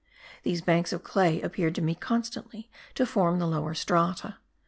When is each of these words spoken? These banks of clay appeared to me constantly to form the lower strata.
These 0.41 0.63
banks 0.63 0.91
of 0.93 1.03
clay 1.03 1.39
appeared 1.43 1.75
to 1.75 1.81
me 1.83 1.93
constantly 1.93 2.71
to 2.95 3.05
form 3.05 3.37
the 3.37 3.45
lower 3.45 3.75
strata. 3.75 4.37